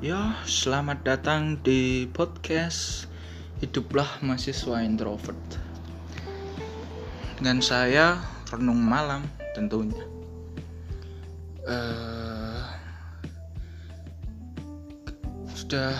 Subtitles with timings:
[0.00, 3.04] Ya, selamat datang di podcast
[3.60, 5.36] Hiduplah Mahasiswa Introvert.
[7.36, 8.16] Dengan saya
[8.48, 10.00] Renung Malam tentunya.
[11.68, 12.64] Uh,
[15.52, 15.92] sudah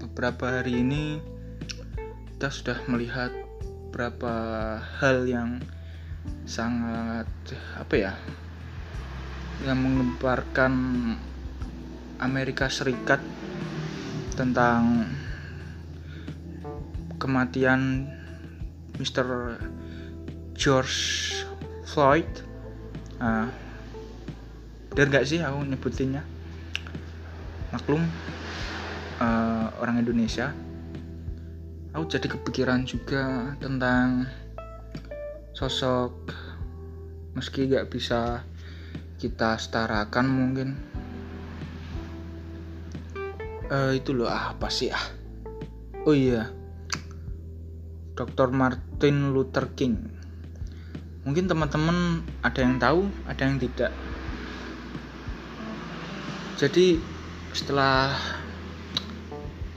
[0.00, 1.20] beberapa hari ini
[2.32, 3.36] kita sudah melihat
[3.92, 4.32] beberapa
[4.80, 5.60] hal yang
[6.48, 7.28] sangat
[7.76, 8.16] apa ya
[9.60, 10.72] yang mengembarkan
[12.22, 13.18] Amerika Serikat
[14.34, 15.06] tentang
[17.18, 18.10] kematian
[18.98, 19.58] Mr.
[20.54, 20.98] George
[21.88, 22.28] Floyd.
[23.18, 23.50] Nah,
[24.92, 26.22] bener gak sih aku nyebutinnya?
[27.74, 28.02] Maklum
[29.18, 30.54] uh, orang Indonesia.
[31.94, 34.26] Aku jadi kepikiran juga tentang
[35.54, 36.34] sosok
[37.38, 38.42] meski gak bisa
[39.18, 40.93] kita setarakan mungkin
[43.74, 45.02] uh, itu loh apa sih ah?
[46.06, 46.54] Oh iya.
[48.14, 48.54] Dr.
[48.54, 49.98] Martin Luther King.
[51.26, 53.90] Mungkin teman-teman ada yang tahu ada yang tidak.
[56.54, 57.02] Jadi
[57.50, 58.14] setelah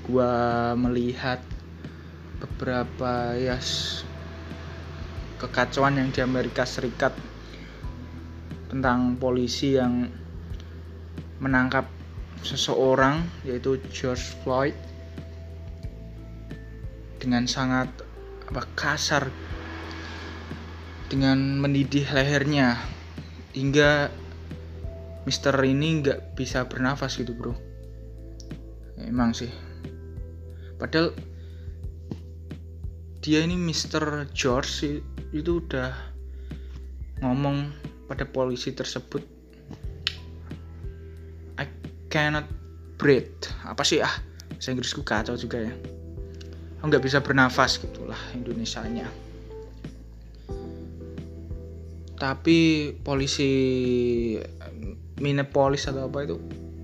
[0.05, 1.41] gua melihat
[2.37, 3.57] beberapa ya
[5.41, 7.17] kekacauan yang di Amerika Serikat
[8.69, 10.05] tentang polisi yang
[11.41, 11.96] menangkap
[12.41, 14.75] seseorang yaitu George Floyd
[17.17, 17.89] dengan sangat
[18.47, 19.27] apa kasar
[21.11, 22.79] dengan mendidih lehernya
[23.55, 24.11] hingga
[25.27, 27.51] Mister ini nggak bisa bernafas gitu bro.
[28.95, 29.51] Emang sih.
[30.79, 31.11] Padahal
[33.19, 35.03] dia ini Mister George
[35.35, 35.91] itu udah
[37.19, 37.75] ngomong
[38.07, 39.36] pada polisi tersebut
[42.07, 42.47] cannot
[42.97, 43.45] breathe.
[43.63, 44.11] Apa sih ah?
[44.57, 45.73] Bahasa Inggrisku kacau juga ya.
[46.81, 49.05] Aku nggak bisa bernafas gitulah Indonesia-nya.
[52.17, 53.51] Tapi polisi
[55.21, 56.37] Minneapolis atau apa itu?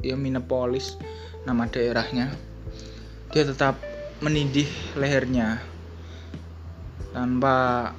[0.06, 0.98] Ya Minneapolis
[1.46, 2.30] nama daerahnya.
[3.34, 3.82] Dia tetap
[4.22, 5.58] menindih lehernya
[7.14, 7.90] tanpa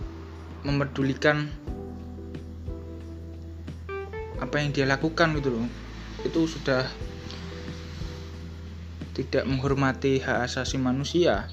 [0.63, 1.51] memedulikan
[4.39, 5.67] apa yang dia lakukan gitu loh.
[6.23, 6.87] Itu sudah
[9.15, 11.47] tidak menghormati hak asasi manusia.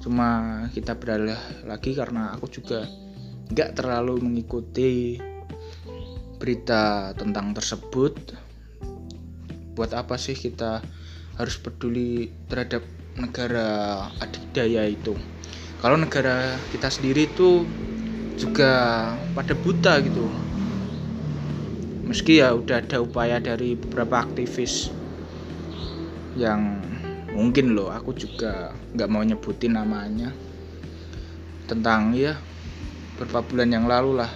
[0.00, 1.36] Cuma kita beralih
[1.68, 2.88] lagi karena aku juga
[3.52, 5.20] nggak terlalu mengikuti
[6.40, 8.16] berita tentang tersebut.
[9.76, 10.80] Buat apa sih kita
[11.36, 12.80] harus peduli terhadap
[13.20, 15.12] negara adidaya itu?
[15.84, 17.68] Kalau negara kita sendiri itu
[18.40, 20.45] juga pada buta gitu
[22.06, 24.94] meski ya udah ada upaya dari beberapa aktivis
[26.38, 26.78] yang
[27.34, 30.30] mungkin loh aku juga nggak mau nyebutin namanya
[31.66, 32.38] tentang ya
[33.16, 34.30] beberapa bulan yang lalu lah.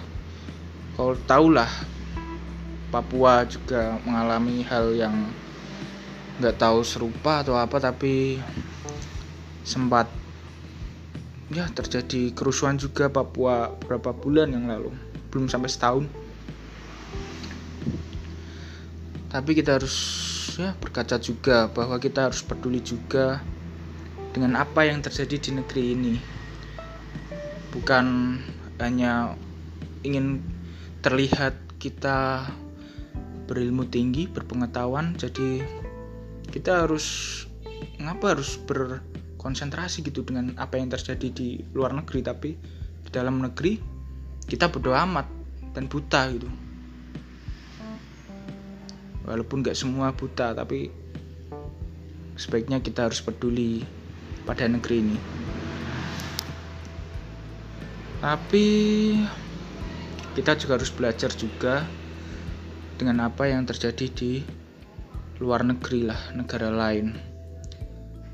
[0.97, 1.69] Kalau tau lah
[2.91, 5.15] Papua juga mengalami hal yang
[6.43, 8.35] nggak tahu serupa atau apa tapi
[9.63, 10.11] sempat
[11.53, 14.91] ya terjadi kerusuhan juga Papua beberapa bulan yang lalu.
[15.31, 16.05] Belum sampai setahun
[19.31, 19.95] tapi kita harus
[20.59, 23.39] ya berkaca juga bahwa kita harus peduli juga
[24.35, 26.15] dengan apa yang terjadi di negeri ini.
[27.71, 28.05] Bukan
[28.83, 29.39] hanya
[30.03, 30.43] ingin
[30.99, 32.51] terlihat kita
[33.47, 35.65] berilmu tinggi berpengetahuan jadi
[36.51, 37.43] kita harus
[37.97, 42.55] ngapa harus berkonsentrasi gitu dengan apa yang terjadi di luar negeri tapi
[43.01, 43.81] di dalam negeri
[44.45, 45.27] kita berdoa amat
[45.73, 46.47] dan buta gitu
[49.25, 50.89] walaupun nggak semua buta tapi
[52.39, 53.85] sebaiknya kita harus peduli
[54.45, 55.17] pada negeri ini.
[58.21, 58.67] Tapi
[60.37, 61.85] kita juga harus belajar juga
[62.97, 64.33] dengan apa yang terjadi di
[65.41, 67.17] luar negeri lah negara lain.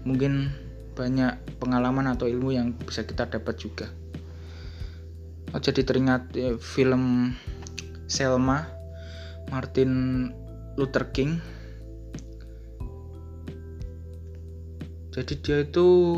[0.04, 0.52] Mungkin
[0.92, 3.88] banyak pengalaman atau ilmu yang bisa kita dapat juga.
[5.56, 7.32] Oh, jadi teringat ya, film
[8.12, 8.68] Selma
[9.48, 10.28] Martin
[10.78, 11.42] Luther King.
[15.12, 16.14] Jadi dia itu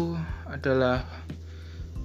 [0.45, 1.07] adalah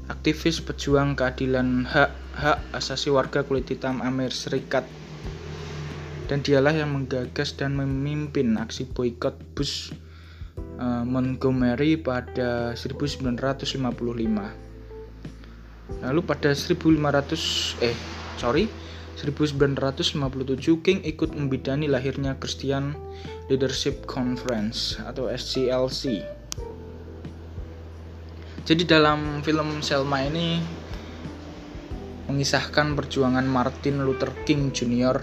[0.07, 4.87] aktivis pejuang keadilan hak hak asasi warga kulit hitam Amerika Serikat.
[6.31, 9.93] Dan dialah yang menggagas dan memimpin aksi boykot bus
[10.79, 14.65] uh, Montgomery pada 1955
[16.01, 17.97] lalu pada 1500 eh
[18.41, 18.69] sorry
[19.15, 22.99] 1957 King ikut membidani lahirnya Christian
[23.47, 26.25] Leadership Conference atau SCLC.
[28.65, 30.59] Jadi dalam film Selma ini
[32.27, 35.21] mengisahkan perjuangan Martin Luther King Jr.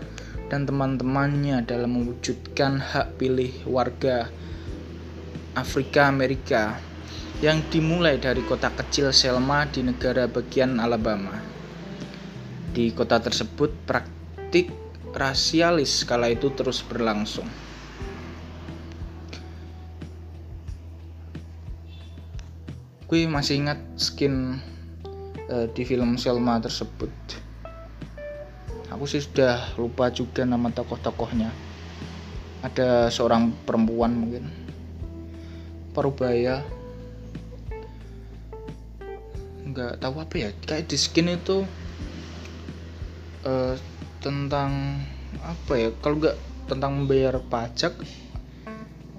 [0.48, 4.30] dan teman-temannya dalam mewujudkan hak pilih warga
[5.58, 6.78] Afrika Amerika
[7.42, 11.51] yang dimulai dari kota kecil Selma di negara bagian Alabama.
[12.72, 14.72] Di kota tersebut praktik
[15.12, 17.48] rasialis kala itu terus berlangsung.
[23.12, 24.64] Gue masih ingat skin
[25.52, 27.12] uh, di film Selma tersebut.
[28.88, 31.52] Aku sih sudah lupa juga nama tokoh-tokohnya.
[32.64, 34.48] Ada seorang perempuan mungkin.
[35.92, 36.64] Parubaya.
[39.68, 40.50] Nggak tahu apa ya.
[40.64, 41.68] Kayak di skin itu
[43.46, 43.76] uh,
[44.20, 45.02] tentang
[45.42, 45.90] apa ya?
[46.00, 46.38] Kalau nggak
[46.72, 48.00] tentang membayar pajak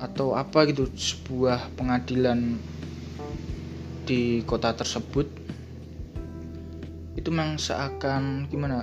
[0.03, 2.59] atau apa gitu sebuah pengadilan
[4.03, 5.31] di kota tersebut
[7.15, 8.83] itu memang seakan gimana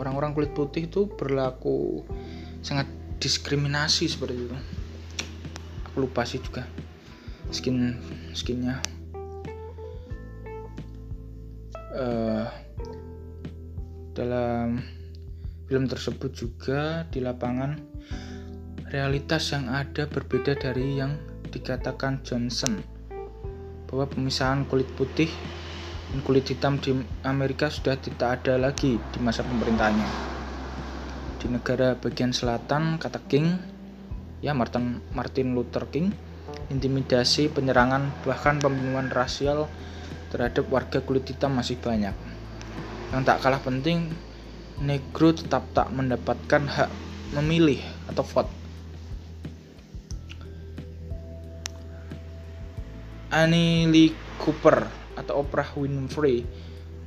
[0.00, 2.00] orang-orang kulit putih itu berlaku
[2.64, 2.88] sangat
[3.20, 4.56] diskriminasi seperti itu
[5.84, 6.64] aku lupa sih juga
[7.52, 8.00] skin
[8.32, 8.80] skinnya
[15.74, 17.74] film tersebut juga di lapangan
[18.94, 21.18] realitas yang ada berbeda dari yang
[21.50, 22.78] dikatakan Johnson
[23.90, 25.26] bahwa pemisahan kulit putih
[26.14, 26.94] dan kulit hitam di
[27.26, 30.06] Amerika sudah tidak ada lagi di masa pemerintahnya.
[31.42, 33.58] Di negara bagian selatan, kata King,
[34.46, 36.14] ya Martin, Martin Luther King,
[36.70, 39.66] intimidasi, penyerangan, bahkan pembunuhan rasial
[40.30, 42.14] terhadap warga kulit hitam masih banyak.
[43.10, 44.14] Yang tak kalah penting,
[44.82, 46.90] negro tetap tak mendapatkan hak
[47.34, 47.78] memilih
[48.10, 48.64] atau vote
[53.34, 54.86] Annie Lee Cooper
[55.18, 56.46] atau Oprah Winfrey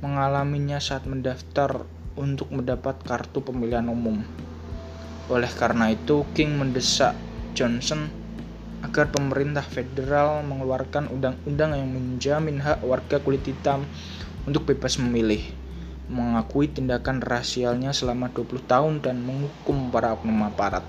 [0.04, 1.88] mengalaminya saat mendaftar
[2.20, 4.20] untuk mendapat kartu pemilihan umum.
[5.32, 7.16] Oleh karena itu, King mendesak
[7.56, 8.12] Johnson
[8.84, 13.88] agar pemerintah federal mengeluarkan undang-undang yang menjamin hak warga kulit hitam
[14.44, 15.42] untuk bebas memilih,
[16.08, 20.84] mengakui tindakan rasialnya selama 20 tahun dan menghukum para oknum aparat.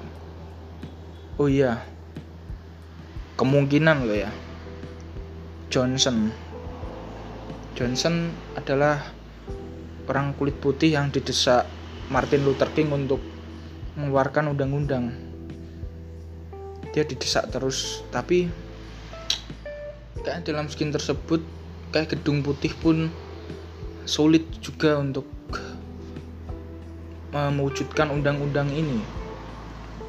[1.36, 1.84] Oh iya,
[3.36, 4.32] kemungkinan loh ya,
[5.68, 6.32] Johnson.
[7.76, 9.00] Johnson adalah
[10.08, 11.68] orang kulit putih yang didesak
[12.12, 13.20] Martin Luther King untuk
[13.96, 15.16] mengeluarkan undang-undang.
[16.96, 18.50] Dia didesak terus, tapi
[20.24, 21.40] kayak dalam skin tersebut
[21.96, 23.08] kayak gedung putih pun
[24.10, 25.30] sulit juga untuk
[27.30, 29.06] mewujudkan undang-undang ini.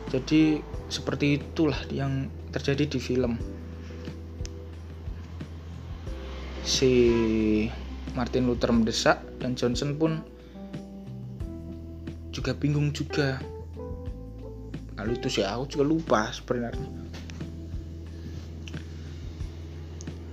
[0.08, 3.36] Jadi seperti itulah yang terjadi di film.
[6.70, 6.92] si
[8.14, 10.22] Martin Luther mendesak dan Johnson pun
[12.30, 13.42] juga bingung juga
[14.94, 16.88] lalu itu sih aku juga lupa sebenarnya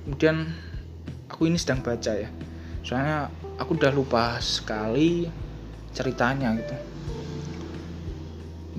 [0.05, 0.45] kemudian
[1.25, 2.29] aku ini sedang baca ya
[2.85, 5.29] soalnya aku udah lupa sekali
[5.93, 6.77] ceritanya gitu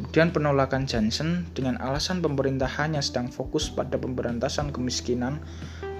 [0.08, 5.36] Kemudian penolakan Johnson dengan alasan pemerintahannya sedang fokus pada pemberantasan kemiskinan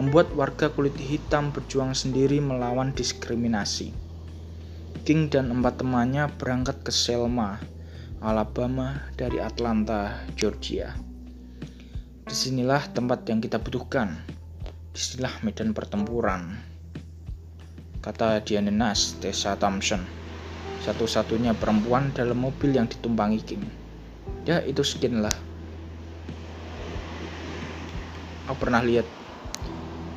[0.00, 3.92] membuat warga kulit hitam berjuang sendiri melawan diskriminasi.
[5.04, 7.60] King dan empat temannya berangkat ke Selma,
[8.24, 10.96] Alabama dari Atlanta, Georgia.
[12.24, 14.24] Di sinilah tempat yang kita butuhkan.
[14.94, 16.67] Di sinilah medan pertempuran.
[18.08, 20.00] Kata Diana Nash, Tessa Thompson,
[20.80, 23.88] satu-satunya perempuan dalam mobil yang ditumpangi King
[24.48, 25.36] ya itu skin lah.
[28.48, 29.04] Aku pernah lihat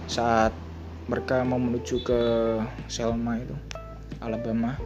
[0.07, 0.55] saat
[1.12, 2.19] mereka mau menuju ke
[2.88, 3.51] Selma itu
[4.24, 4.79] Alabama.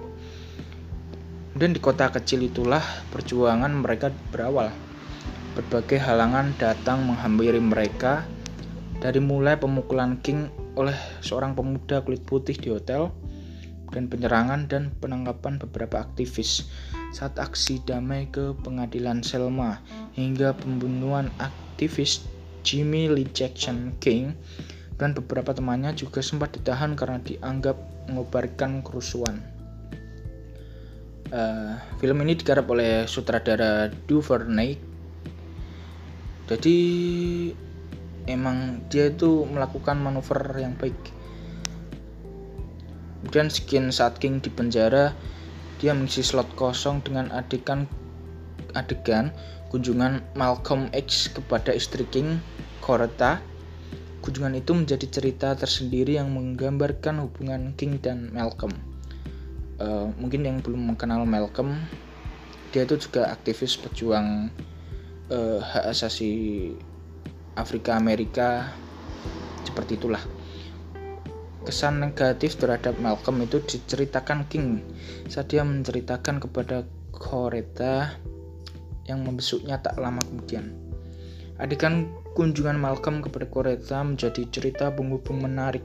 [1.53, 2.81] Dan di kota kecil itulah
[3.13, 4.73] perjuangan mereka berawal.
[5.53, 8.25] Berbagai halangan datang menghampiri mereka
[8.97, 13.11] dari mulai pemukulan King oleh seorang pemuda kulit putih di hotel
[13.95, 16.67] dan penyerangan dan penangkapan beberapa aktivis
[17.15, 19.79] saat aksi damai ke pengadilan Selma
[20.19, 22.27] hingga pembunuhan aktivis
[22.67, 24.35] Jimmy Lee Jackson King
[24.99, 27.75] dan beberapa temannya juga sempat ditahan karena dianggap
[28.11, 29.43] mengobarkan kerusuhan.
[31.31, 34.77] Uh, film ini digarap oleh sutradara Duvernay.
[36.45, 36.77] Jadi
[38.25, 40.97] emang dia itu melakukan manuver yang baik.
[43.25, 45.17] Kemudian skin saat King di penjara
[45.81, 47.89] dia mengisi slot kosong dengan adegan
[48.77, 49.33] adegan
[49.73, 52.39] kunjungan Malcolm X kepada istri King,
[52.79, 53.41] Coretta.
[54.21, 58.73] Kunjungan itu menjadi cerita tersendiri yang menggambarkan hubungan King dan Malcolm.
[59.75, 61.75] Uh, mungkin yang belum mengenal Malcolm,
[62.71, 64.49] dia itu juga aktivis pejuang
[65.29, 66.71] uh, hak asasi
[67.55, 68.71] Afrika Amerika
[69.63, 70.21] seperti itulah
[71.65, 74.85] kesan negatif terhadap Malcolm itu diceritakan King
[75.25, 78.13] saat dia menceritakan kepada Coretta
[79.09, 80.77] yang membesuknya tak lama kemudian.
[81.55, 85.81] Adegan kunjungan Malcolm kepada Coretta menjadi cerita penghubung menarik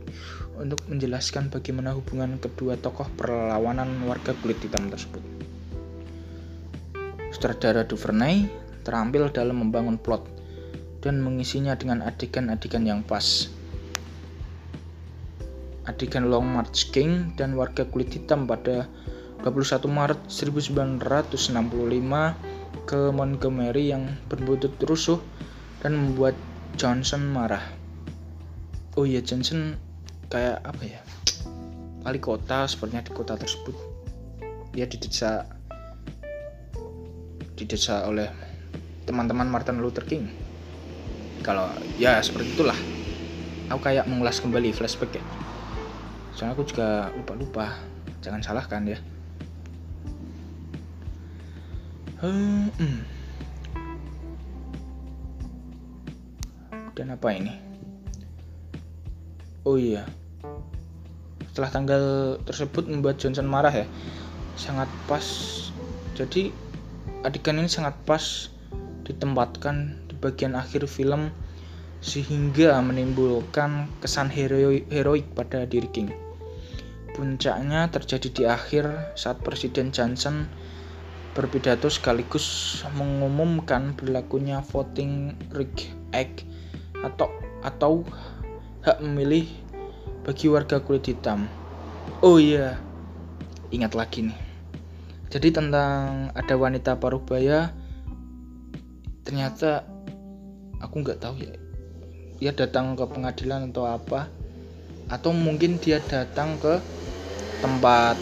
[0.58, 5.22] untuk menjelaskan bagaimana hubungan kedua tokoh perlawanan warga kulit hitam tersebut.
[7.30, 8.50] Sutradara Duvernay
[8.82, 10.39] terampil dalam membangun plot
[11.00, 13.48] dan mengisinya dengan adegan-adegan yang pas
[15.88, 18.86] adegan Long March King dan warga kulit hitam pada
[19.42, 21.00] 21 Maret 1965
[22.84, 25.18] ke Montgomery yang berbuntut rusuh
[25.80, 26.36] dan membuat
[26.76, 27.64] Johnson marah.
[28.94, 29.80] Oh iya Johnson
[30.28, 31.00] kayak apa ya?
[32.04, 33.72] Wali kota sepertinya di kota tersebut.
[34.76, 35.48] Dia didesak
[37.56, 38.28] didesak oleh
[39.04, 40.49] teman-teman Martin Luther King.
[41.40, 42.76] Kalau ya seperti itulah.
[43.70, 45.24] Aku kayak mengulas kembali flashback ya.
[46.34, 47.78] Soalnya aku juga lupa-lupa.
[48.20, 48.98] Jangan salahkan ya.
[52.20, 52.68] Hmm.
[57.00, 57.56] dan apa ini?
[59.64, 60.04] Oh iya.
[61.48, 62.04] Setelah tanggal
[62.44, 63.88] tersebut membuat Johnson marah ya.
[64.60, 65.24] Sangat pas.
[66.12, 66.52] Jadi
[67.24, 68.52] adegan ini sangat pas
[69.08, 71.32] ditempatkan di bagian akhir film
[72.00, 76.08] sehingga menimbulkan kesan heroik, heroik pada diri King.
[77.12, 80.48] Puncaknya terjadi di akhir saat Presiden Johnson
[81.36, 86.48] berpidato sekaligus mengumumkan berlakunya voting Rights Act
[87.04, 87.28] atau
[87.60, 88.02] atau
[88.80, 89.44] hak memilih
[90.24, 91.44] bagi warga kulit hitam.
[92.24, 92.80] Oh iya,
[93.72, 94.40] ingat lagi nih.
[95.30, 97.70] Jadi tentang ada wanita parubaya
[99.22, 99.86] ternyata
[100.80, 101.54] aku nggak tahu ya.
[102.40, 104.26] Dia datang ke pengadilan atau apa?
[105.12, 106.80] Atau mungkin dia datang ke
[107.60, 108.16] tempat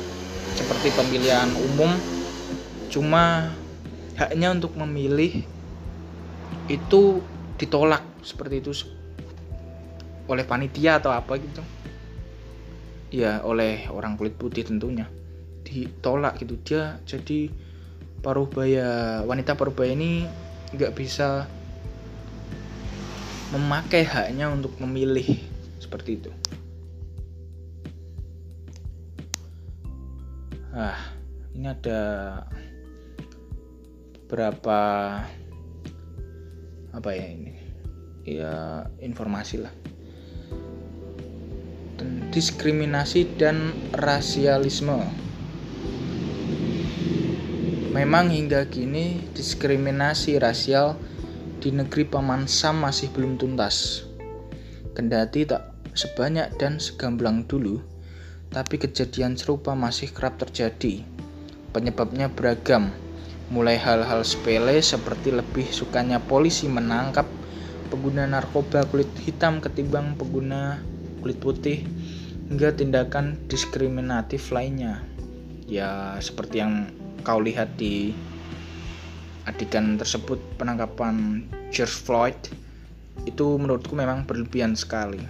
[0.59, 1.95] seperti pemilihan umum.
[2.91, 3.55] Cuma
[4.19, 5.47] haknya untuk memilih
[6.67, 7.23] itu
[7.57, 8.73] ditolak seperti itu
[10.29, 11.63] oleh panitia atau apa gitu.
[13.15, 15.07] Ya oleh orang kulit putih tentunya.
[15.63, 16.59] Ditolak gitu.
[16.67, 17.49] Dia jadi
[18.19, 20.27] parubaya wanita parubaya ini
[20.75, 21.47] nggak bisa
[23.53, 25.41] memakai haknya untuk memilih.
[25.79, 26.31] Seperti itu.
[30.75, 31.17] Ah
[31.57, 32.03] ini ada
[34.29, 34.81] berapa
[36.93, 37.55] apa ya ini?
[38.29, 39.73] Ya informasi lah.
[42.29, 45.01] Diskriminasi dan rasialisme.
[47.91, 50.95] Memang hingga kini diskriminasi rasial
[51.69, 54.09] di negeri Paman Sam masih belum tuntas
[54.97, 57.85] kendati tak sebanyak dan segamblang dulu
[58.49, 61.05] tapi kejadian serupa masih kerap terjadi.
[61.77, 62.89] Penyebabnya beragam,
[63.53, 67.29] mulai hal-hal sepele seperti lebih sukanya polisi menangkap
[67.93, 70.81] pengguna narkoba kulit hitam ketimbang pengguna
[71.21, 71.85] kulit putih,
[72.49, 75.05] hingga tindakan diskriminatif lainnya.
[75.69, 76.89] Ya, seperti yang
[77.21, 78.17] kau lihat di
[79.45, 82.39] adegan tersebut penangkapan George Floyd
[83.29, 85.21] itu menurutku memang berlebihan sekali.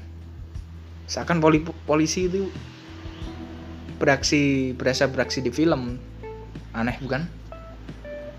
[1.10, 1.42] Seakan
[1.88, 2.46] polisi itu
[3.98, 5.98] beraksi berasa beraksi di film.
[6.70, 7.26] Aneh bukan?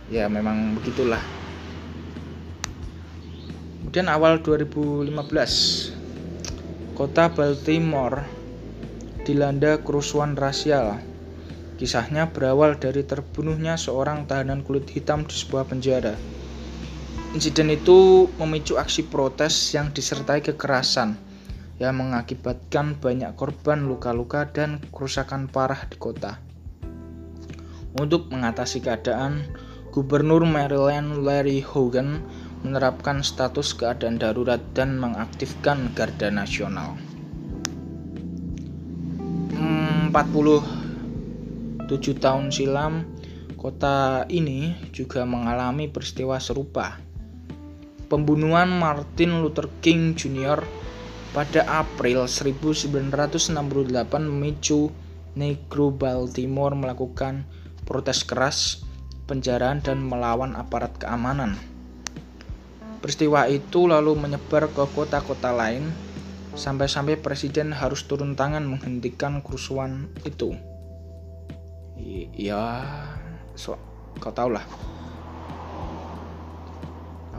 [0.08, 1.20] Ya memang begitulah.
[3.84, 5.12] Kemudian awal 2015
[6.96, 8.24] kota Baltimore
[9.27, 11.01] dilanda kerusuhan rasial.
[11.79, 16.38] Kisahnya berawal dari terbunuhnya seorang tahanan kulit hitam di sebuah penjara
[17.38, 21.19] insiden itu memicu aksi protes yang disertai kekerasan
[21.79, 26.41] yang mengakibatkan banyak korban luka-luka dan kerusakan parah di kota.
[27.95, 29.48] Untuk mengatasi keadaan,
[29.89, 32.21] Gubernur Maryland Larry Hogan
[32.62, 37.00] menerapkan status keadaan darurat dan mengaktifkan Garda Nasional.
[40.09, 43.07] 47 tahun silam,
[43.55, 47.09] kota ini juga mengalami peristiwa serupa.
[48.10, 50.66] Pembunuhan Martin Luther King Jr
[51.30, 53.54] pada April 1968
[54.25, 54.89] memicu
[55.38, 57.46] Negro Baltimore melakukan
[57.86, 58.82] protes keras,
[59.30, 61.54] penjaraan, dan melawan aparat keamanan.
[63.00, 65.94] Peristiwa itu lalu menyebar ke kota-kota lain,
[66.58, 70.58] sampai-sampai presiden harus turun tangan menghentikan kerusuhan itu.
[72.36, 72.82] Ya,
[73.54, 73.78] so,
[74.18, 74.66] kau tau lah.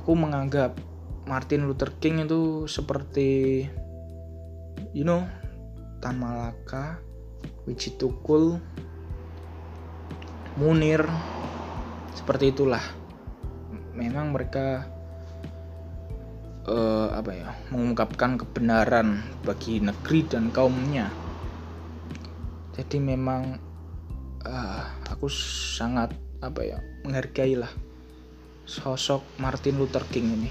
[0.01, 0.81] Aku menganggap
[1.29, 3.69] Martin Luther King itu seperti,
[4.97, 5.29] you know,
[6.01, 6.97] Tan Malaka,
[7.69, 8.57] Wijitukul,
[10.57, 11.05] Munir,
[12.17, 12.83] seperti itulah.
[13.93, 14.89] Memang mereka
[16.71, 21.09] uh, apa ya mengungkapkan kebenaran bagi negeri dan kaumnya
[22.75, 23.61] jadi memang
[24.47, 27.71] uh, aku sangat apa ya menghargai lah
[28.69, 30.51] sosok Martin Luther King ini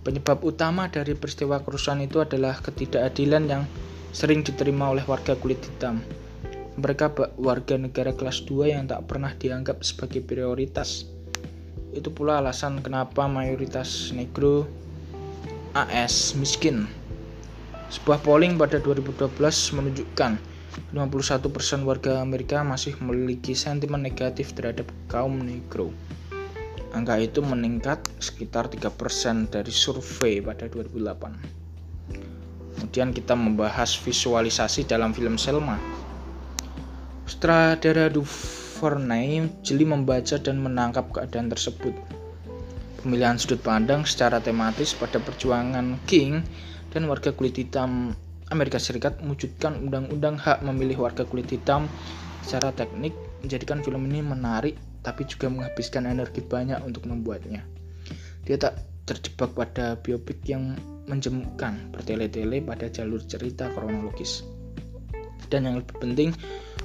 [0.00, 3.62] penyebab utama dari peristiwa kerusuhan itu adalah ketidakadilan yang
[4.10, 6.00] sering diterima oleh warga kulit hitam
[6.80, 11.04] mereka warga negara kelas 2 yang tak pernah dianggap sebagai prioritas
[11.90, 14.66] itu pula alasan kenapa mayoritas negro
[15.74, 16.86] AS miskin.
[17.90, 19.34] Sebuah polling pada 2012
[19.74, 20.38] menunjukkan
[20.94, 25.90] 51% warga Amerika masih memiliki sentimen negatif terhadap kaum negro.
[26.90, 31.60] Angka itu meningkat sekitar 3% dari survei pada 2008.
[32.74, 35.78] Kemudian kita membahas visualisasi dalam film Selma.
[37.30, 38.10] Sutradara
[38.80, 41.94] Verney jeli membaca dan menangkap keadaan tersebut.
[43.00, 46.42] Pemilihan sudut pandang secara tematis pada perjuangan King
[46.90, 48.18] dan warga kulit hitam
[48.50, 51.86] Amerika Serikat mewujudkan undang-undang hak memilih warga kulit hitam
[52.42, 53.14] secara teknik
[53.46, 57.64] menjadikan film ini menarik tapi juga menghabiskan energi banyak untuk membuatnya.
[58.44, 60.78] Dia tak terjebak pada biopik yang
[61.10, 64.46] menjemukkan bertele-tele pada jalur cerita kronologis.
[65.50, 66.30] Dan yang lebih penting,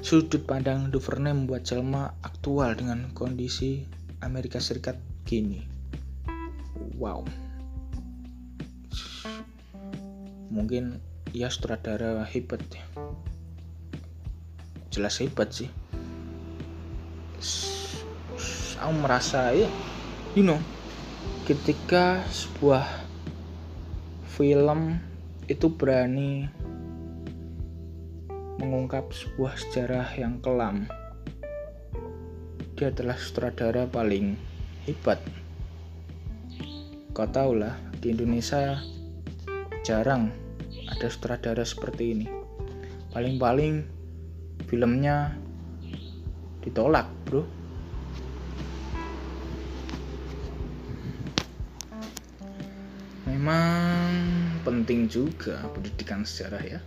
[0.06, 3.82] Sudut pandang Duvernay membuat Selma aktual dengan kondisi
[4.22, 5.66] Amerika Serikat kini.
[6.94, 7.26] Wow.
[10.52, 11.02] Mungkin
[11.34, 12.84] ia sutradara hebat ya.
[14.94, 15.70] Jelas hebat sih.
[18.76, 19.68] Aku merasa ya,
[20.36, 20.60] you know,
[21.48, 22.84] ketika sebuah
[24.36, 25.00] film
[25.48, 26.50] itu berani
[28.60, 30.84] mengungkap sebuah sejarah yang kelam.
[32.76, 34.36] Dia adalah sutradara paling
[34.84, 35.24] hebat.
[37.16, 38.76] Kau tahu lah, di Indonesia
[39.80, 40.28] jarang
[40.92, 42.26] ada sutradara seperti ini.
[43.16, 43.88] Paling-paling
[44.68, 45.32] filmnya
[46.60, 47.55] ditolak, bro.
[53.36, 54.16] Memang
[54.64, 56.80] penting juga pendidikan sejarah ya.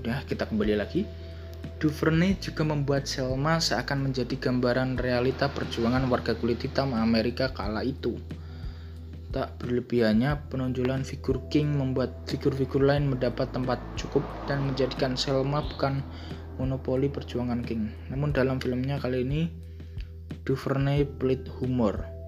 [0.00, 1.04] Udah, kita kembali lagi.
[1.76, 8.16] Duvernay juga membuat Selma seakan menjadi gambaran realita perjuangan warga kulit hitam Amerika kala itu.
[9.28, 16.00] Tak berlebihannya, penonjolan figur King membuat figur-figur lain mendapat tempat cukup dan menjadikan Selma bukan
[16.56, 17.92] monopoli perjuangan King.
[18.08, 19.52] Namun dalam filmnya kali ini,
[20.48, 22.19] Duvernay pelit humor.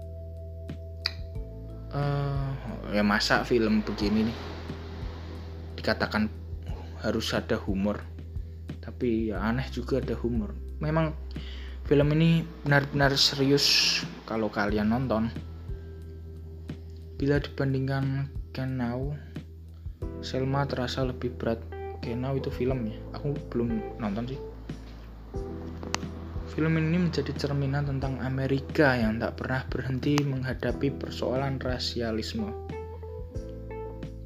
[1.92, 2.56] Uh,
[2.88, 4.38] ya masa film begini nih?
[5.76, 6.28] Dikatakan
[7.04, 8.00] harus ada humor.
[8.80, 10.56] Tapi ya aneh juga ada humor.
[10.80, 11.12] Memang
[11.84, 15.28] film ini benar-benar serius kalau kalian nonton.
[17.20, 19.14] Bila dibandingkan Kenau
[20.22, 21.62] Selma terasa lebih berat.
[22.02, 22.96] Kenau itu film ya?
[23.14, 24.51] Aku belum nonton sih
[26.52, 32.52] Film ini menjadi cerminan tentang Amerika yang tak pernah berhenti menghadapi persoalan rasialisme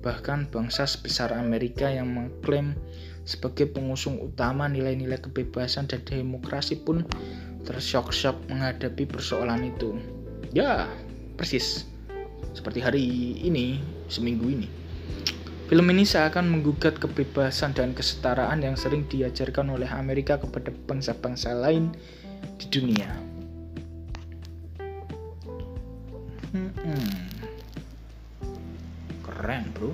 [0.02, 2.74] Bahkan bangsa sebesar Amerika yang mengklaim
[3.22, 7.06] sebagai pengusung utama nilai-nilai kebebasan dan demokrasi pun
[7.62, 9.94] tersyok-syok menghadapi persoalan itu.
[10.50, 10.90] Ya,
[11.38, 11.86] persis.
[12.54, 13.04] Seperti hari
[13.38, 14.85] ini, seminggu ini.
[15.66, 21.90] Film ini seakan menggugat kebebasan dan kesetaraan yang sering diajarkan oleh Amerika kepada bangsa-bangsa lain
[22.54, 23.10] di dunia.
[26.54, 26.70] Hmm,
[29.26, 29.90] keren bro.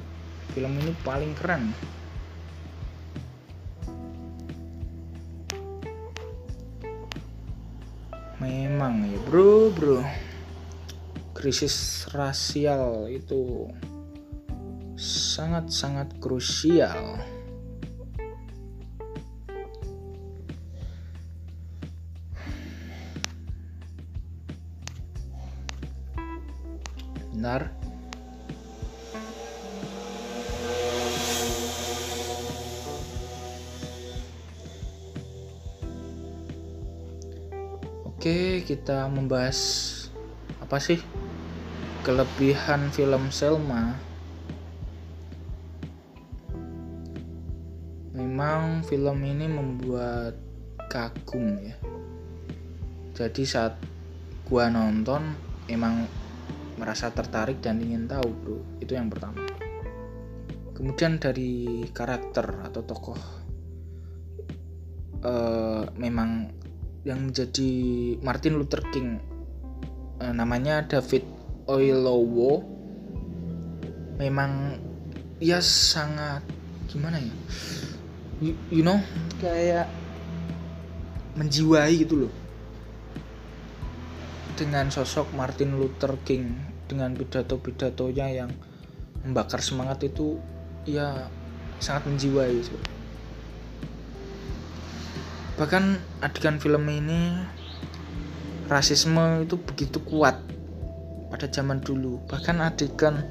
[0.53, 1.73] Film ini paling keren.
[8.45, 10.05] Memang ya bro bro.
[11.33, 13.73] Krisis rasial itu
[15.33, 17.16] sangat-sangat krusial
[27.33, 27.73] benar
[38.23, 39.59] Oke, kita membahas
[40.62, 41.03] apa sih
[42.07, 44.12] kelebihan film Selma.
[48.83, 50.37] Film ini membuat
[50.90, 51.77] kagum ya.
[53.12, 53.79] Jadi saat
[54.47, 55.35] gua nonton
[55.71, 56.05] emang
[56.77, 58.59] merasa tertarik dan ingin tahu, Bro.
[58.83, 59.47] Itu yang pertama.
[60.75, 63.21] Kemudian dari karakter atau tokoh
[65.23, 66.51] uh, memang
[67.03, 67.71] yang menjadi
[68.23, 69.18] Martin Luther King
[70.23, 71.27] e, namanya David
[71.66, 72.62] Oyelowo
[74.23, 74.79] memang
[75.42, 76.47] ya sangat
[76.87, 77.35] gimana ya
[78.42, 78.98] you, know
[79.38, 79.87] kayak
[81.38, 82.33] menjiwai gitu loh.
[84.59, 86.59] Dengan sosok Martin Luther King
[86.90, 88.50] dengan pidato-pidatonya yang
[89.22, 90.37] membakar semangat itu
[90.85, 91.31] ya
[91.78, 92.59] sangat menjiwai
[95.62, 97.38] bahkan adegan film ini
[98.66, 100.40] rasisme itu begitu kuat
[101.28, 102.18] pada zaman dulu.
[102.26, 103.22] Bahkan adegan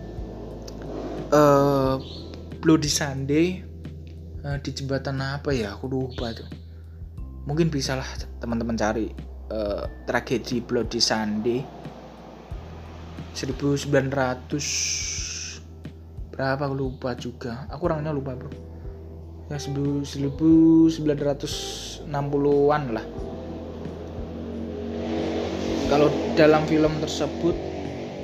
[1.34, 1.98] uh,
[2.62, 3.66] Bloody Sunday
[4.46, 5.74] uh, di jembatan apa ya?
[5.78, 6.48] Aku lupa tuh
[7.46, 8.06] mungkin bisalah
[8.38, 9.10] teman-teman cari
[9.50, 11.66] uh, tragedi Bloody Sunday.
[13.32, 13.88] 1900
[16.36, 17.64] berapa aku lupa juga.
[17.72, 18.52] Aku orangnya lupa bro.
[19.48, 23.06] Ya 1900 60-an lah.
[25.92, 26.08] Kalau
[26.40, 27.56] dalam film tersebut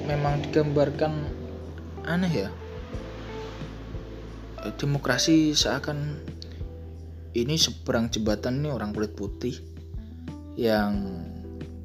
[0.08, 1.14] memang digambarkan
[2.08, 2.50] aneh ya
[4.76, 6.20] demokrasi seakan
[7.38, 9.54] ini seberang jembatan ini orang kulit putih
[10.58, 11.22] yang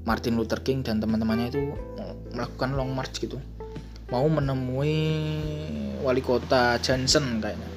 [0.09, 1.63] Martin Luther King dan teman-temannya itu
[2.33, 3.39] melakukan long march gitu.
[4.09, 4.97] Mau menemui
[6.01, 7.69] wali kota Johnson kayaknya.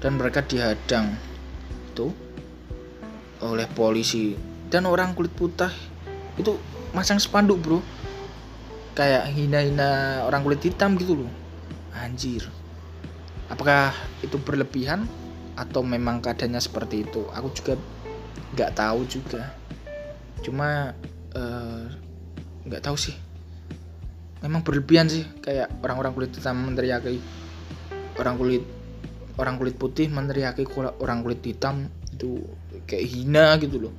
[0.00, 1.12] Dan mereka dihadang
[1.92, 2.08] itu
[3.44, 4.34] oleh polisi.
[4.72, 5.70] Dan orang kulit putih
[6.40, 6.56] itu
[6.96, 7.78] masang spanduk bro.
[8.96, 11.39] Kayak hina-hina orang kulit hitam gitu loh
[11.94, 12.46] anjir.
[13.50, 13.90] Apakah
[14.22, 15.10] itu berlebihan
[15.58, 17.26] atau memang keadaannya seperti itu?
[17.34, 17.74] Aku juga
[18.54, 19.50] nggak tahu juga.
[20.40, 20.94] Cuma
[21.34, 21.84] eh,
[22.66, 23.16] nggak uh, tahu sih.
[24.40, 27.20] Memang berlebihan sih kayak orang-orang kulit hitam meneriaki
[28.16, 28.64] orang kulit
[29.36, 30.64] orang kulit putih meneriaki
[31.00, 32.40] orang kulit hitam itu
[32.88, 33.94] kayak hina gitu loh.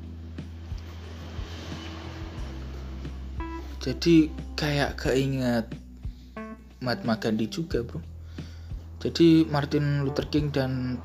[3.81, 5.80] Jadi kayak keinget
[6.81, 8.01] Mahatma Gandhi juga bro.
[8.97, 10.97] Jadi Martin Luther King dan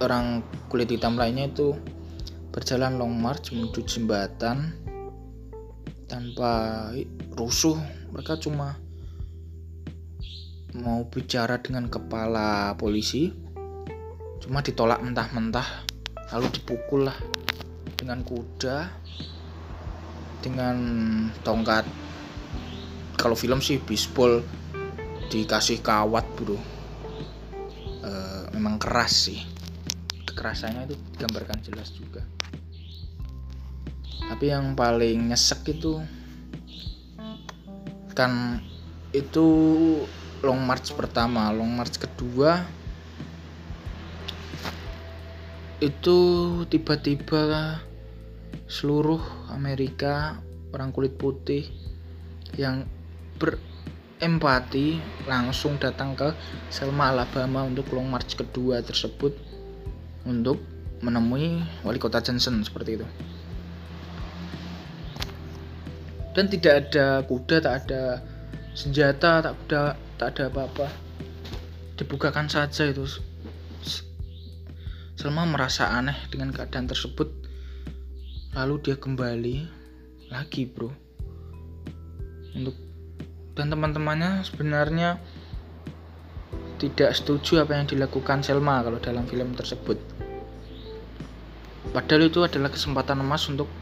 [0.00, 0.40] orang
[0.72, 1.76] kulit hitam lainnya itu
[2.48, 4.72] berjalan long march menuju jembatan
[6.08, 6.88] tanpa
[7.36, 7.76] rusuh.
[8.08, 8.80] Mereka cuma
[10.80, 13.32] mau bicara dengan kepala polisi
[14.44, 15.64] cuma ditolak mentah-mentah
[16.32, 17.16] lalu dipukul lah
[17.96, 18.88] dengan kuda
[20.40, 20.76] dengan
[21.44, 21.84] tongkat.
[23.16, 24.44] Kalau film sih bisbol
[25.28, 26.58] dikasih kawat bro.
[28.02, 28.12] E,
[28.54, 29.40] memang keras sih.
[30.26, 32.22] Kekerasannya itu digambarkan jelas juga.
[34.26, 36.02] Tapi yang paling nyesek itu
[38.16, 38.58] kan
[39.14, 39.46] itu
[40.42, 41.52] long march pertama.
[41.54, 42.66] Long march kedua
[45.76, 46.18] itu
[46.72, 47.78] tiba-tiba
[48.66, 49.20] seluruh
[49.52, 50.40] Amerika
[50.72, 51.68] orang kulit putih
[52.56, 52.88] yang
[54.16, 54.96] berempati
[55.28, 56.32] langsung datang ke
[56.72, 59.36] Selma Alabama untuk long march kedua tersebut
[60.24, 60.56] untuk
[61.04, 63.06] menemui wali kota Johnson seperti itu
[66.32, 68.24] dan tidak ada kuda tak ada
[68.72, 69.82] senjata tak ada
[70.16, 70.88] tak ada apa-apa
[72.00, 73.04] dibukakan saja itu
[75.16, 77.32] Selma merasa aneh dengan keadaan tersebut.
[78.52, 79.56] Lalu dia kembali
[80.28, 80.92] lagi, bro.
[82.52, 82.85] Untuk
[83.56, 85.16] dan teman-temannya sebenarnya
[86.76, 89.96] tidak setuju apa yang dilakukan Selma kalau dalam film tersebut.
[91.96, 93.72] Padahal itu adalah kesempatan emas untuk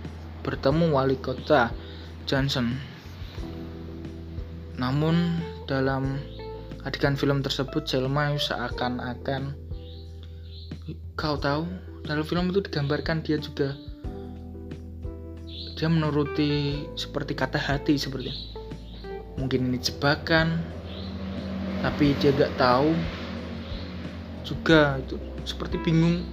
[0.46, 1.74] bertemu wali kota
[2.30, 2.78] Johnson.
[4.78, 6.22] Namun dalam
[6.86, 9.58] adegan film tersebut Selma seakan-akan
[11.18, 11.66] kau tahu
[12.06, 13.74] dalam film itu digambarkan dia juga
[15.74, 18.53] dia menuruti seperti kata hati seperti
[19.38, 20.62] mungkin ini jebakan.
[21.84, 22.96] Tapi dia gak tahu
[24.44, 26.24] juga itu seperti bingung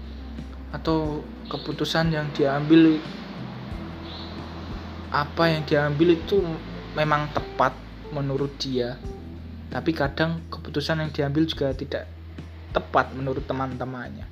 [0.71, 1.19] atau
[1.51, 2.99] keputusan yang diambil.
[5.11, 6.39] Apa yang diambil itu
[6.95, 7.75] memang tepat
[8.15, 8.95] menurut dia.
[9.71, 12.07] Tapi kadang keputusan yang diambil juga tidak
[12.71, 14.27] tepat menurut teman-temannya.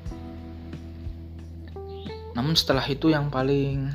[2.36, 3.92] Namun setelah itu yang paling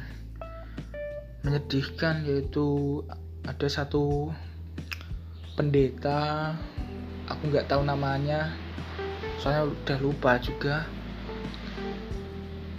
[1.44, 3.00] menyedihkan yaitu
[3.44, 4.32] ada satu
[5.54, 6.54] pendeta.
[7.30, 8.52] Aku nggak tahu namanya.
[9.40, 10.84] Soalnya udah lupa juga.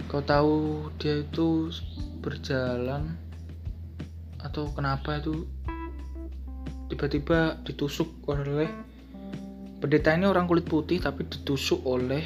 [0.06, 1.72] Kau tahu dia itu
[2.22, 3.18] berjalan
[4.38, 5.42] atau kenapa itu
[6.86, 8.70] tiba-tiba ditusuk oleh
[9.82, 12.22] pendeta ini orang kulit putih tapi ditusuk oleh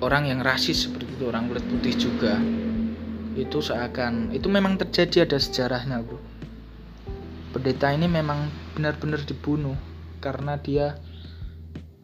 [0.00, 2.40] orang yang rasis seperti itu orang kulit putih juga.
[3.36, 6.38] Itu seakan itu memang terjadi ada sejarahnya bro
[7.52, 8.48] pendeta ini memang
[8.78, 9.74] benar-benar dibunuh
[10.22, 11.02] karena dia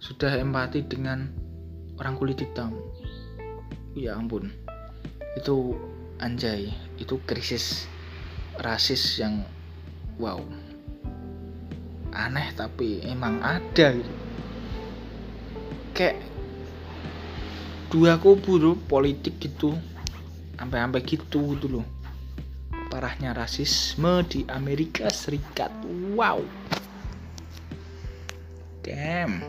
[0.02, 1.30] sudah empati dengan
[2.02, 2.74] orang kulit hitam.
[3.94, 4.50] Ya ampun.
[5.38, 5.78] Itu
[6.18, 6.74] anjay.
[6.98, 7.86] Itu krisis
[8.58, 9.46] rasis yang
[10.18, 10.42] wow.
[12.10, 14.12] Aneh tapi emang ada gitu.
[15.94, 16.26] Kayak
[17.94, 19.78] dua kubu politik gitu
[20.58, 21.86] sampai-sampai gitu gitu
[22.94, 25.74] parahnya rasisme di Amerika Serikat.
[26.14, 26.46] Wow.
[28.86, 29.42] Damn.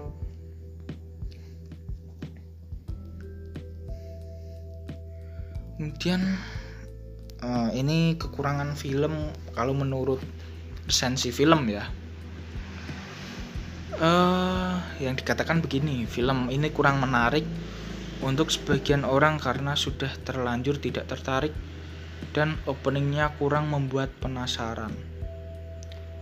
[5.77, 6.25] Kemudian
[7.45, 10.25] uh, ini kekurangan film kalau menurut
[10.89, 11.85] sensi film ya.
[14.01, 17.45] Uh, yang dikatakan begini film ini kurang menarik
[18.25, 21.53] untuk sebagian orang karena sudah terlanjur tidak tertarik
[22.35, 24.91] dan openingnya kurang membuat penasaran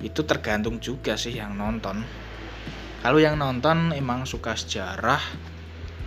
[0.06, 2.06] itu tergantung juga sih yang nonton
[3.02, 5.20] kalau yang nonton emang suka sejarah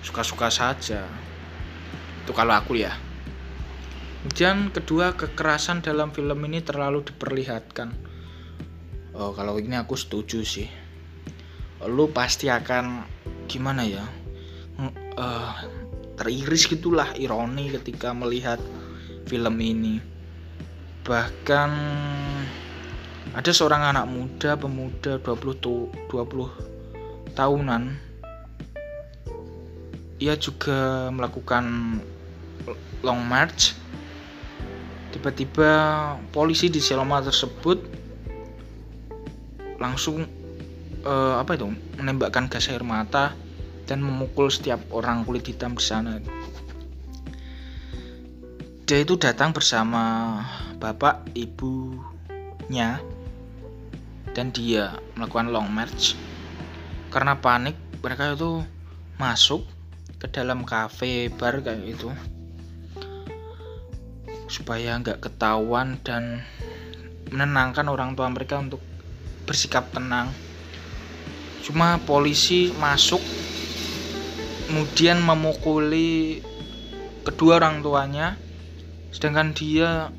[0.07, 1.03] suka-suka saja
[2.23, 2.95] itu kalau aku ya
[4.27, 7.95] Kemudian kedua kekerasan dalam film ini terlalu diperlihatkan.
[9.15, 10.67] Oh kalau ini aku setuju sih.
[11.87, 13.07] Lu pasti akan
[13.47, 14.03] gimana ya?
[15.15, 15.55] Uh,
[16.19, 18.59] teriris gitulah ironi ketika melihat
[19.27, 20.01] film ini.
[21.07, 21.71] Bahkan
[23.37, 28.07] ada seorang anak muda pemuda 20 tu, 20 tahunan
[30.17, 31.65] ia juga melakukan
[33.05, 33.77] long march
[35.13, 35.71] tiba-tiba
[36.33, 37.85] polisi di Seloma tersebut
[39.77, 40.25] langsung
[41.05, 41.69] uh, apa itu
[42.01, 43.37] menembakkan gas air mata
[43.85, 46.19] dan memukul setiap orang kulit hitam di sana.
[48.87, 50.39] Dia itu datang bersama
[50.79, 53.03] bapak ibunya
[54.31, 56.15] dan dia melakukan long march.
[57.11, 58.63] Karena panik mereka itu
[59.19, 59.67] masuk
[60.23, 62.15] ke dalam kafe bar kayak itu
[64.47, 66.47] supaya nggak ketahuan dan
[67.35, 68.79] menenangkan orang tua mereka untuk
[69.51, 70.31] bersikap tenang.
[71.67, 73.19] Cuma polisi masuk
[74.71, 76.39] kemudian memukuli
[77.27, 78.46] kedua orang tuanya
[79.17, 80.13] sedangkan dia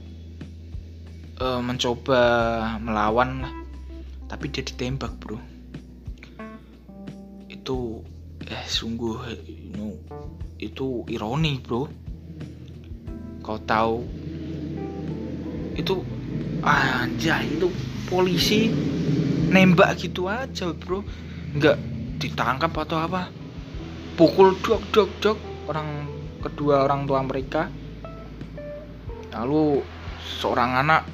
[1.37, 2.21] e, mencoba
[2.81, 3.45] melawan
[4.25, 5.37] tapi dia ditembak bro.
[7.45, 8.01] Itu
[8.49, 9.21] eh sungguh
[9.77, 10.01] you
[10.57, 11.85] itu ironi bro.
[13.45, 14.01] Kau tahu
[15.77, 16.01] itu
[16.65, 17.69] anjay itu
[18.09, 18.73] polisi
[19.53, 21.05] nembak gitu aja bro.
[21.53, 21.77] Nggak
[22.17, 23.29] ditangkap atau apa.
[24.17, 25.37] Pukul dok dok dok
[25.69, 26.09] orang
[26.41, 27.69] kedua orang tua mereka
[29.37, 29.85] lalu
[30.41, 31.05] seorang anak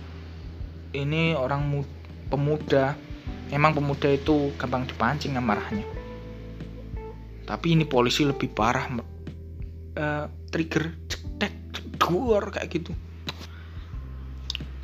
[0.95, 1.83] ini orang
[2.31, 2.95] pemuda.
[3.53, 5.85] Emang pemuda itu gampang dipancing amarahnya
[7.43, 8.87] tapi ini polisi lebih parah
[9.99, 10.95] uh, trigger
[12.03, 12.91] dor kayak gitu.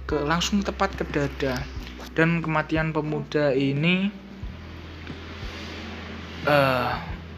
[0.07, 1.59] Ke langsung tepat ke dada.
[2.15, 4.11] Dan kematian pemuda ini
[6.47, 6.93] uh,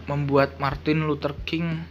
[0.09, 1.81] membuat Martin Luther King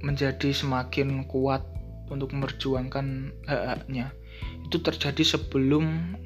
[0.00, 1.64] menjadi semakin kuat
[2.12, 4.12] untuk memperjuangkan hak-haknya
[4.68, 6.16] itu terjadi sebelum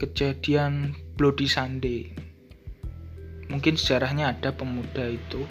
[0.00, 2.08] kejadian Bloody Sunday.
[3.52, 5.44] Mungkin sejarahnya ada pemuda itu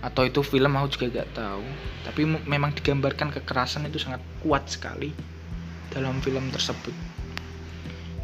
[0.00, 1.64] atau itu film aku juga gak tahu.
[2.08, 5.12] Tapi memang digambarkan kekerasan itu sangat kuat sekali
[5.92, 6.94] dalam film tersebut.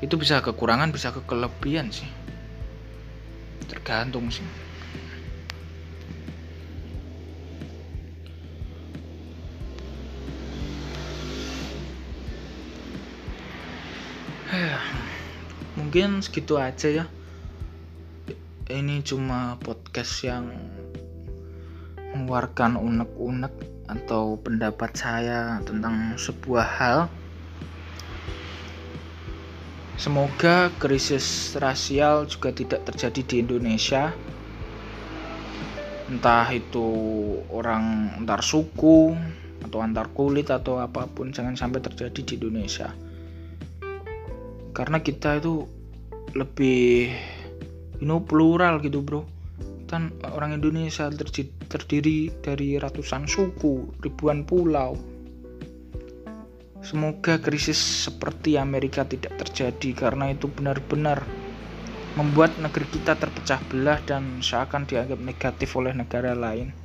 [0.00, 2.09] Itu bisa kekurangan bisa kekelebihan sih.
[3.68, 4.63] Tergantung sih
[15.94, 17.07] mungkin segitu aja ya
[18.66, 20.50] ini cuma podcast yang
[22.11, 23.54] mengeluarkan unek-unek
[23.87, 26.98] atau pendapat saya tentang sebuah hal.
[29.94, 34.11] Semoga krisis rasial juga tidak terjadi di Indonesia.
[36.11, 36.90] Entah itu
[37.54, 39.14] orang antar suku
[39.62, 42.90] atau antar kulit atau apa pun jangan sampai terjadi di Indonesia
[44.74, 45.70] karena kita itu
[46.32, 47.12] lebih
[48.00, 49.28] you know, plural gitu bro
[49.84, 51.12] kan orang Indonesia
[51.68, 54.96] terdiri dari ratusan suku ribuan pulau
[56.84, 61.24] Semoga krisis seperti Amerika tidak terjadi karena itu benar-benar
[62.12, 66.76] membuat negeri kita terpecah belah dan seakan dianggap negatif oleh negara lain.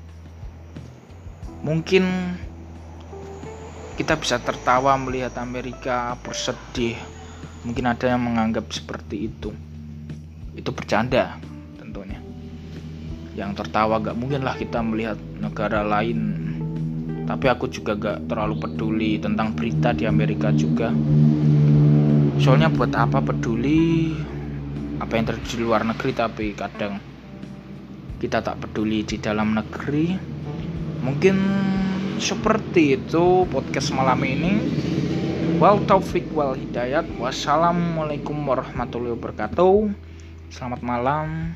[1.68, 2.08] Mungkin
[4.00, 6.96] kita bisa tertawa melihat Amerika bersedih.
[7.60, 9.52] Mungkin ada yang menganggap seperti itu.
[10.56, 11.36] Itu bercanda
[11.76, 12.24] tentunya.
[13.36, 16.48] Yang tertawa gak mungkin lah kita melihat negara lain.
[17.28, 20.96] Tapi aku juga gak terlalu peduli tentang berita di Amerika juga.
[22.40, 24.16] Soalnya buat apa peduli?
[25.04, 27.00] Apa yang terjadi di luar negeri tapi kadang
[28.20, 30.16] kita tak peduli di dalam negeri.
[31.04, 31.36] Mungkin
[32.20, 34.54] seperti itu podcast malam ini
[35.60, 37.04] wal taufik wal hidayat.
[37.20, 39.92] Wassalamualaikum warahmatullahi wabarakatuh.
[40.48, 41.52] Selamat malam.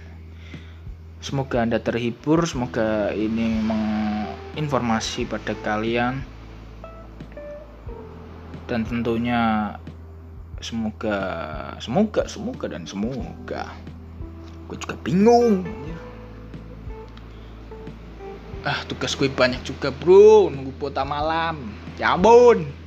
[1.24, 6.20] Semoga anda terhibur semoga ini menginformasi pada kalian.
[8.68, 9.72] Dan tentunya
[10.60, 11.16] semoga
[11.80, 13.72] semoga semoga dan semoga.
[14.68, 15.64] Gue juga bingung.
[18.68, 20.52] Ah tugas gue banyak juga bro.
[20.52, 21.72] Nunggu pota malam.
[21.96, 22.83] Ya ampun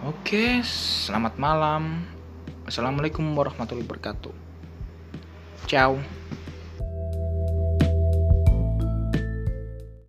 [0.00, 2.00] Oke, selamat malam.
[2.64, 4.32] Assalamualaikum warahmatullahi wabarakatuh.
[5.68, 6.00] Ciao.